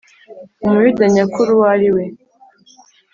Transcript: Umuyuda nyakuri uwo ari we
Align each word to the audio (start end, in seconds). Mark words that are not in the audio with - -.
Umuyuda 0.65 1.05
nyakuri 1.13 1.49
uwo 1.55 1.65
ari 1.73 1.89
we 1.95 2.03